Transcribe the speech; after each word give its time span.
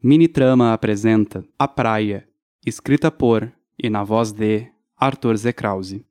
Minitrama 0.00 0.72
apresenta 0.72 1.44
A 1.58 1.66
Praia, 1.66 2.28
escrita 2.64 3.10
por 3.10 3.52
e 3.76 3.90
na 3.90 4.04
voz 4.04 4.30
de 4.30 4.70
Arthur 4.96 5.36
Z. 5.36 5.52
Krause. 5.52 6.06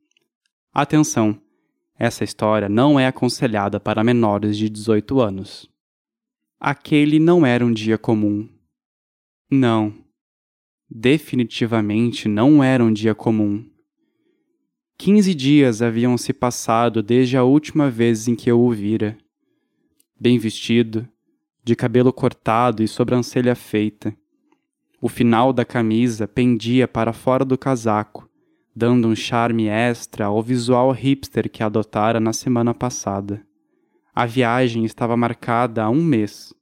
Atenção! 0.74 1.40
Essa 1.98 2.22
história 2.22 2.68
não 2.68 3.00
é 3.00 3.06
aconselhada 3.06 3.80
para 3.80 4.04
menores 4.04 4.58
de 4.58 4.68
18 4.68 5.20
anos. 5.22 5.70
Aquele 6.60 7.18
não 7.18 7.46
era 7.46 7.64
um 7.64 7.72
dia 7.72 7.96
comum. 7.96 8.46
Não. 9.50 9.94
Definitivamente 10.90 12.28
não 12.28 12.62
era 12.62 12.84
um 12.84 12.92
dia 12.92 13.14
comum. 13.14 13.64
Quinze 14.98 15.34
dias 15.34 15.80
haviam 15.80 16.18
se 16.18 16.34
passado 16.34 17.02
desde 17.02 17.38
a 17.38 17.42
última 17.42 17.88
vez 17.88 18.28
em 18.28 18.36
que 18.36 18.50
eu 18.50 18.60
o 18.60 18.70
vira. 18.70 19.16
Bem 20.20 20.38
vestido, 20.38 21.08
de 21.68 21.76
cabelo 21.76 22.10
cortado 22.14 22.82
e 22.82 22.88
sobrancelha 22.88 23.54
feita. 23.54 24.16
O 25.02 25.06
final 25.06 25.52
da 25.52 25.66
camisa 25.66 26.26
pendia 26.26 26.88
para 26.88 27.12
fora 27.12 27.44
do 27.44 27.58
casaco, 27.58 28.26
dando 28.74 29.06
um 29.06 29.14
charme 29.14 29.66
extra 29.66 30.24
ao 30.24 30.42
visual 30.42 30.90
hipster 30.92 31.50
que 31.50 31.62
adotara 31.62 32.18
na 32.18 32.32
semana 32.32 32.72
passada. 32.72 33.44
A 34.14 34.24
viagem 34.24 34.86
estava 34.86 35.14
marcada 35.14 35.84
há 35.84 35.90
um 35.90 36.02
mês, 36.02 36.54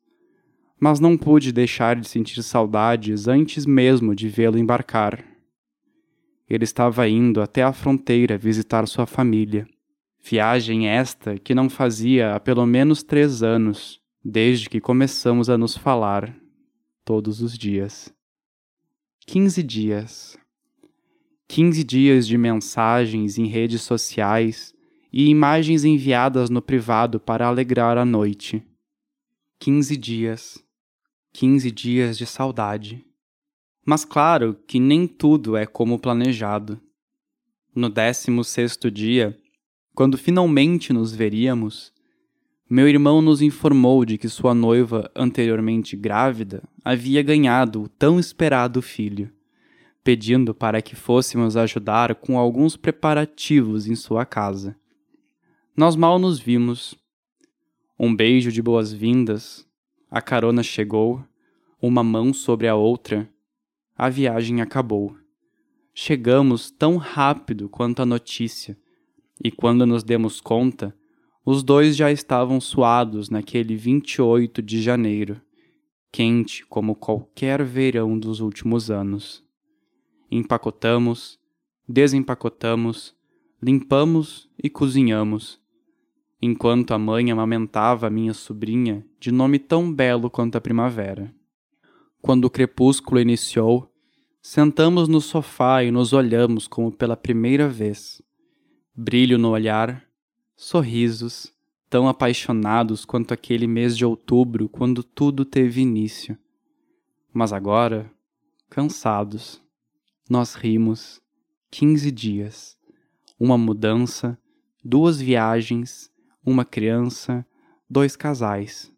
mas 0.81 0.99
não 0.99 1.17
pude 1.17 1.53
deixar 1.53 1.95
de 1.95 2.09
sentir 2.09 2.43
saudades 2.43 3.29
antes 3.29 3.65
mesmo 3.65 4.13
de 4.13 4.29
vê-lo 4.29 4.59
embarcar. 4.59 5.25
Ele 6.51 6.65
estava 6.65 7.09
indo 7.09 7.41
até 7.41 7.63
a 7.63 7.73
fronteira 7.73 8.37
visitar 8.37 8.89
sua 8.89 9.07
família. 9.07 9.69
Viagem 10.21 10.89
esta 10.89 11.39
que 11.39 11.55
não 11.55 11.71
fazia 11.71 12.35
há 12.35 12.41
pelo 12.41 12.67
menos 12.67 13.05
três 13.05 13.41
anos 13.41 14.05
desde 14.29 14.69
que 14.69 14.81
começamos 14.81 15.49
a 15.49 15.57
nos 15.57 15.77
falar 15.77 16.37
todos 17.05 17.41
os 17.41 17.57
dias. 17.57 18.13
Quinze 19.25 19.63
dias. 19.63 20.37
Quinze 21.47 21.85
dias 21.85 22.27
de 22.27 22.37
mensagens 22.37 23.39
em 23.39 23.47
redes 23.47 23.83
sociais 23.83 24.75
e 25.13 25.29
imagens 25.29 25.85
enviadas 25.85 26.51
no 26.51 26.61
privado 26.61 27.21
para 27.21 27.47
alegrar 27.47 27.97
a 27.97 28.05
noite. 28.05 28.61
Quinze 29.61 29.97
dias. 29.97 30.59
Quinze 31.33 31.71
dias 31.71 32.19
de 32.19 32.27
saudade. 32.27 33.07
Mas 33.87 34.05
claro 34.05 34.55
que 34.67 34.81
nem 34.81 35.07
tudo 35.07 35.57
é 35.57 35.67
como 35.67 36.01
planejado. 36.01 36.81
No 37.73 37.89
décimo 37.89 38.43
sexto 38.43 38.91
dia, 38.91 39.39
quando 39.95 40.19
finalmente 40.19 40.93
nos 40.93 41.15
veríamos, 41.15 41.95
meu 42.69 42.89
irmão 42.89 43.23
nos 43.23 43.41
informou 43.41 44.05
de 44.05 44.19
que 44.19 44.29
sua 44.29 44.53
noiva, 44.53 45.09
anteriormente 45.15 45.97
grávida, 45.97 46.65
havia 46.85 47.23
ganhado 47.23 47.85
o 47.85 47.89
tão 47.89 48.19
esperado 48.19 48.83
filho, 48.83 49.31
pedindo 50.03 50.53
para 50.53 50.83
que 50.83 50.97
fôssemos 50.97 51.57
ajudar 51.57 52.17
com 52.17 52.37
alguns 52.37 52.77
preparativos 52.77 53.87
em 53.87 53.95
sua 53.95 54.27
casa. 54.27 54.77
Nós 55.77 55.95
mal 55.95 56.19
nos 56.19 56.41
vimos. 56.41 56.97
Um 57.97 58.15
beijo 58.15 58.51
de 58.51 58.61
boas-vindas, 58.61 59.65
a 60.11 60.21
carona 60.21 60.63
chegou, 60.63 61.25
uma 61.81 62.03
mão 62.03 62.33
sobre 62.33 62.67
a 62.67 62.75
outra, 62.75 63.31
a 63.97 64.09
viagem 64.09 64.61
acabou. 64.61 65.17
Chegamos 65.95 66.71
tão 66.71 66.97
rápido 66.97 67.69
quanto 67.69 68.03
a 68.03 68.07
notícia, 68.07 68.77
e 69.43 69.53
quando 69.53 69.87
nos 69.87 70.03
demos 70.03 70.41
conta, 70.41 70.95
os 71.49 71.63
dois 71.63 71.95
já 71.95 72.11
estavam 72.11 72.61
suados 72.61 73.31
naquele 73.31 73.77
28 73.77 74.61
de 74.61 74.83
janeiro, 74.83 75.41
quente 76.11 76.67
como 76.67 76.97
qualquer 76.97 77.63
verão 77.63 78.19
dos 78.19 78.41
últimos 78.41 78.91
anos. 78.91 79.45
Empacotamos, 80.29 81.39
desempacotamos, 81.89 83.15
limpamos 83.63 84.51
e 84.61 84.69
cozinhamos, 84.69 85.61
enquanto 86.43 86.93
a 86.93 86.99
mãe 86.99 87.31
amamentava 87.31 88.09
a 88.09 88.11
minha 88.11 88.35
sobrinha 88.35 89.07
de 89.21 89.31
nome 89.31 89.61
tão 89.61 89.95
belo 89.95 90.29
quanto 90.29 90.57
a 90.57 90.61
primavera. 90.61 91.33
Quando 92.21 92.47
o 92.47 92.51
crepúsculo 92.51 93.21
iniciou, 93.21 93.89
sentamos 94.43 95.07
no 95.07 95.21
sofá 95.21 95.85
e 95.85 95.93
nos 95.93 96.13
olhamos 96.13 96.67
como 96.67 96.91
pela 96.91 97.17
primeira 97.17 97.69
vez. 97.69 98.21
Brilho 98.93 99.39
no 99.39 99.51
olhar, 99.51 100.06
sorrisos, 100.57 101.53
tão 101.91 102.09
apaixonados 102.09 103.05
quanto 103.05 103.35
aquele 103.35 103.67
mês 103.67 103.97
de 103.97 104.05
outubro 104.05 104.69
quando 104.69 105.03
tudo 105.03 105.45
teve 105.45 105.83
início. 105.83 106.37
Mas 107.33 107.53
agora, 107.53 108.11
cansados, 108.71 109.63
nós 110.29 110.55
rimos. 110.55 111.21
Quinze 111.71 112.11
dias, 112.11 112.79
uma 113.39 113.59
mudança, 113.59 114.39
duas 114.83 115.21
viagens, 115.21 116.11
uma 116.45 116.65
criança, 116.65 117.45
dois 117.91 118.17
casais. 118.17 118.91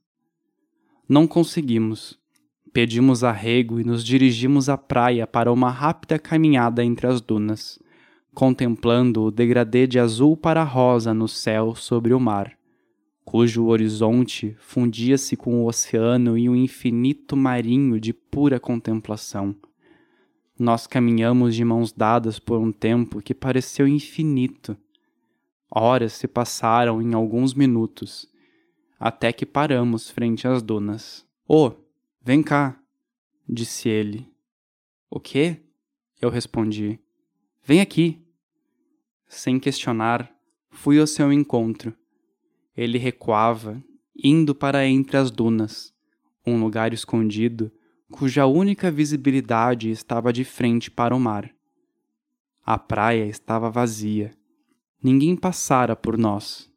Não 1.09 1.27
conseguimos. 1.27 2.17
Pedimos 2.73 3.25
arrego 3.25 3.81
e 3.81 3.85
nos 3.85 4.05
dirigimos 4.05 4.69
à 4.69 4.79
praia 4.79 5.27
para 5.27 5.51
uma 5.51 5.71
rápida 5.71 6.19
caminhada 6.19 6.85
entre 6.85 7.07
as 7.07 7.21
dunas 7.21 7.81
contemplando 8.39 9.25
o 9.25 9.31
degradê 9.33 9.85
de 9.85 9.99
azul 9.99 10.37
para 10.37 10.63
rosa 10.63 11.13
no 11.13 11.27
céu 11.27 11.75
sobre 11.75 12.15
o 12.15 12.21
mar, 12.21 12.57
cujo 13.25 13.67
horizonte 13.67 14.57
fundia-se 14.61 15.37
com 15.37 15.61
o 15.61 15.67
oceano 15.67 16.39
em 16.39 16.49
um 16.49 16.55
infinito 16.55 17.37
marinho 17.37 17.99
de 17.99 18.13
pura 18.13 18.61
contemplação. 18.61 19.57
Nós 20.57 20.87
caminhamos 20.87 21.57
de 21.57 21.65
mãos 21.65 21.93
dadas 21.93 22.39
por 22.39 22.61
um 22.61 22.71
tempo 22.71 23.21
que 23.21 23.35
pareceu 23.35 23.89
infinito. 23.89 24.77
Horas 25.69 26.13
se 26.13 26.29
passaram 26.29 27.03
em 27.03 27.15
alguns 27.15 27.55
minutos, 27.55 28.33
até 29.01 29.33
que 29.33 29.45
paramos 29.45 30.09
frente 30.09 30.47
às 30.47 30.63
dunas. 30.63 31.27
Oh, 31.45 31.73
vem 32.23 32.41
cá, 32.41 32.81
disse 33.49 33.89
ele. 33.89 34.31
O 35.11 35.19
quê? 35.19 35.61
Eu 36.23 36.31
respondi. 36.31 37.01
Vem 37.65 37.81
aqui. 37.81 38.28
Sem 39.29 39.61
questionar, 39.61 40.31
fui 40.71 40.99
ao 40.99 41.07
seu 41.07 41.33
encontro. 41.33 41.95
Ele 42.77 42.99
recuava, 42.99 43.83
indo 44.17 44.55
para 44.55 44.87
entre 44.87 45.17
as 45.17 45.31
dunas, 45.31 45.95
um 46.47 46.61
lugar 46.61 46.93
escondido 46.93 47.71
cuja 48.11 48.47
única 48.47 48.91
visibilidade 48.91 49.91
estava 49.91 50.33
de 50.33 50.45
frente 50.45 50.91
para 50.91 51.15
o 51.15 51.21
mar. 51.21 51.51
A 52.65 52.79
praia 52.79 53.27
estava 53.27 53.71
vazia. 53.71 54.33
Ninguém 55.03 55.37
passara 55.37 55.95
por 55.95 56.17
nós. 56.17 56.71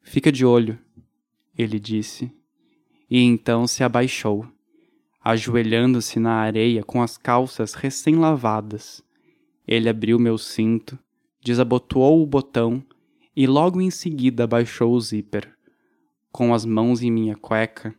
Fica 0.00 0.30
de 0.30 0.46
olho, 0.46 0.78
ele 1.58 1.80
disse, 1.80 2.32
e 3.10 3.20
então 3.20 3.66
se 3.66 3.82
abaixou, 3.82 4.46
ajoelhando-se 5.20 6.20
na 6.20 6.34
areia 6.34 6.84
com 6.84 7.02
as 7.02 7.18
calças 7.18 7.74
recém-lavadas 7.74 9.04
ele 9.66 9.88
abriu 9.88 10.18
meu 10.18 10.38
cinto, 10.38 10.96
desabotoou 11.46 12.20
o 12.20 12.26
botão 12.26 12.82
e 13.36 13.46
logo 13.46 13.80
em 13.80 13.88
seguida 13.88 14.48
baixou 14.48 14.92
o 14.92 15.00
zíper. 15.00 15.48
Com 16.32 16.52
as 16.52 16.64
mãos 16.64 17.04
em 17.04 17.10
minha 17.10 17.36
cueca, 17.36 17.94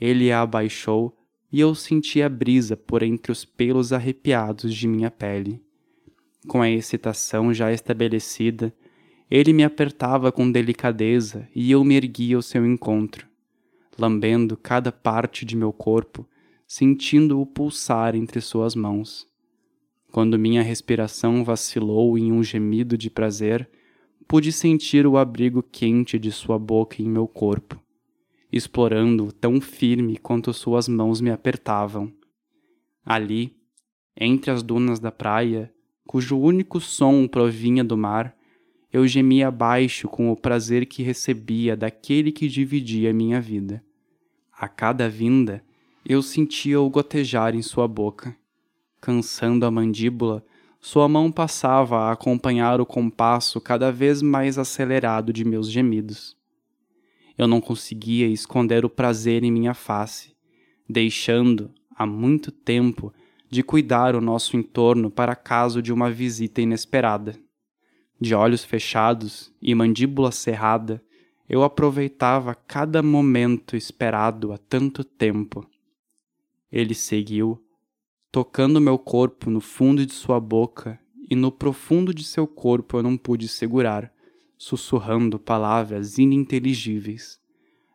ele 0.00 0.30
a 0.30 0.42
abaixou 0.42 1.12
e 1.50 1.58
eu 1.58 1.74
senti 1.74 2.22
a 2.22 2.28
brisa 2.28 2.76
por 2.76 3.02
entre 3.02 3.32
os 3.32 3.44
pelos 3.44 3.92
arrepiados 3.92 4.72
de 4.72 4.86
minha 4.86 5.10
pele. 5.10 5.60
Com 6.46 6.62
a 6.62 6.70
excitação 6.70 7.52
já 7.52 7.72
estabelecida, 7.72 8.72
ele 9.28 9.52
me 9.52 9.64
apertava 9.64 10.30
com 10.30 10.48
delicadeza 10.48 11.48
e 11.52 11.72
eu 11.72 11.82
me 11.82 11.96
erguia 11.96 12.36
ao 12.36 12.42
seu 12.42 12.64
encontro, 12.64 13.26
lambendo 13.98 14.56
cada 14.56 14.92
parte 14.92 15.44
de 15.44 15.56
meu 15.56 15.72
corpo, 15.72 16.24
sentindo-o 16.64 17.44
pulsar 17.44 18.14
entre 18.14 18.40
suas 18.40 18.76
mãos. 18.76 19.26
Quando 20.14 20.38
minha 20.38 20.62
respiração 20.62 21.42
vacilou 21.42 22.16
em 22.16 22.30
um 22.30 22.40
gemido 22.40 22.96
de 22.96 23.10
prazer, 23.10 23.68
pude 24.28 24.52
sentir 24.52 25.08
o 25.08 25.18
abrigo 25.18 25.60
quente 25.60 26.20
de 26.20 26.30
sua 26.30 26.56
boca 26.56 27.02
em 27.02 27.08
meu 27.08 27.26
corpo, 27.26 27.82
explorando-o 28.52 29.32
tão 29.32 29.60
firme 29.60 30.16
quanto 30.16 30.52
suas 30.52 30.86
mãos 30.86 31.20
me 31.20 31.32
apertavam. 31.32 32.12
Ali, 33.04 33.56
entre 34.16 34.52
as 34.52 34.62
dunas 34.62 35.00
da 35.00 35.10
praia, 35.10 35.74
cujo 36.06 36.38
único 36.38 36.80
som 36.80 37.26
provinha 37.26 37.82
do 37.82 37.96
mar, 37.96 38.36
eu 38.92 39.08
gemia 39.08 39.50
baixo 39.50 40.06
com 40.06 40.30
o 40.30 40.36
prazer 40.36 40.86
que 40.86 41.02
recebia 41.02 41.76
daquele 41.76 42.30
que 42.30 42.46
dividia 42.46 43.12
minha 43.12 43.40
vida. 43.40 43.82
A 44.56 44.68
cada 44.68 45.08
vinda, 45.08 45.60
eu 46.06 46.22
sentia-o 46.22 46.88
gotejar 46.88 47.56
em 47.56 47.62
sua 47.62 47.88
boca 47.88 48.32
cansando 49.04 49.66
a 49.66 49.70
mandíbula, 49.70 50.42
sua 50.80 51.06
mão 51.06 51.30
passava 51.30 51.98
a 51.98 52.12
acompanhar 52.12 52.80
o 52.80 52.86
compasso 52.86 53.60
cada 53.60 53.92
vez 53.92 54.22
mais 54.22 54.56
acelerado 54.56 55.30
de 55.30 55.44
meus 55.44 55.70
gemidos. 55.70 56.34
Eu 57.36 57.46
não 57.46 57.60
conseguia 57.60 58.26
esconder 58.26 58.82
o 58.82 58.88
prazer 58.88 59.44
em 59.44 59.52
minha 59.52 59.74
face, 59.74 60.34
deixando, 60.88 61.70
há 61.94 62.06
muito 62.06 62.50
tempo, 62.50 63.12
de 63.50 63.62
cuidar 63.62 64.16
o 64.16 64.22
nosso 64.22 64.56
entorno 64.56 65.10
para 65.10 65.36
caso 65.36 65.82
de 65.82 65.92
uma 65.92 66.10
visita 66.10 66.62
inesperada. 66.62 67.38
De 68.18 68.34
olhos 68.34 68.64
fechados 68.64 69.52
e 69.60 69.74
mandíbula 69.74 70.32
cerrada, 70.32 71.04
eu 71.46 71.62
aproveitava 71.62 72.54
cada 72.54 73.02
momento 73.02 73.76
esperado 73.76 74.50
há 74.50 74.56
tanto 74.56 75.04
tempo. 75.04 75.68
Ele 76.72 76.94
seguiu, 76.94 77.62
tocando 78.34 78.80
meu 78.80 78.98
corpo 78.98 79.48
no 79.48 79.60
fundo 79.60 80.04
de 80.04 80.12
sua 80.12 80.40
boca 80.40 80.98
e 81.30 81.36
no 81.36 81.52
profundo 81.52 82.12
de 82.12 82.24
seu 82.24 82.48
corpo 82.48 82.96
eu 82.96 83.02
não 83.04 83.16
pude 83.16 83.46
segurar, 83.46 84.12
sussurrando 84.58 85.38
palavras 85.38 86.18
ininteligíveis. 86.18 87.40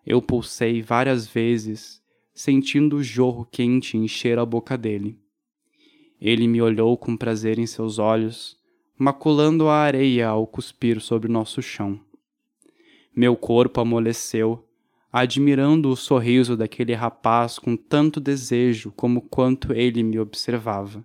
Eu 0.05 0.21
pulsei 0.21 0.81
várias 0.81 1.27
vezes, 1.27 2.01
sentindo 2.33 2.95
o 2.95 3.03
jorro 3.03 3.45
quente 3.51 3.97
encher 3.97 4.39
a 4.39 4.45
boca 4.45 4.77
dele. 4.77 5.19
Ele 6.21 6.47
me 6.47 6.61
olhou 6.61 6.95
com 6.95 7.17
prazer 7.17 7.59
em 7.59 7.67
seus 7.67 7.99
olhos, 7.99 8.57
maculando 8.97 9.67
a 9.67 9.75
areia 9.75 10.29
ao 10.29 10.47
cuspir 10.47 11.01
sobre 11.01 11.29
nosso 11.29 11.61
chão. 11.61 11.99
Meu 13.13 13.35
corpo 13.35 13.81
amoleceu, 13.81 14.65
admirando 15.11 15.89
o 15.89 15.95
sorriso 15.95 16.55
daquele 16.55 16.93
rapaz 16.93 17.57
com 17.57 17.75
tanto 17.75 18.19
desejo 18.19 18.91
como 18.95 19.21
quanto 19.21 19.73
ele 19.73 20.03
me 20.03 20.19
observava. 20.19 21.03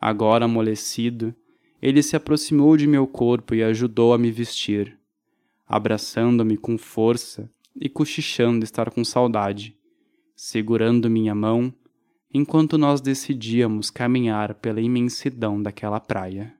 Agora 0.00 0.44
amolecido, 0.44 1.34
ele 1.82 2.02
se 2.02 2.14
aproximou 2.14 2.76
de 2.76 2.86
meu 2.86 3.06
corpo 3.06 3.54
e 3.54 3.62
ajudou 3.62 4.14
a 4.14 4.18
me 4.18 4.30
vestir, 4.30 4.98
abraçando-me 5.66 6.56
com 6.56 6.78
força 6.78 7.50
e 7.74 7.88
cochichando 7.88 8.64
estar 8.64 8.90
com 8.90 9.04
saudade, 9.04 9.76
segurando 10.36 11.10
minha 11.10 11.34
mão 11.34 11.72
enquanto 12.32 12.78
nós 12.78 13.00
decidíamos 13.00 13.90
caminhar 13.90 14.54
pela 14.54 14.80
imensidão 14.80 15.60
daquela 15.60 15.98
praia. 15.98 16.54